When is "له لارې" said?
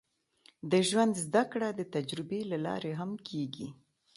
2.51-2.91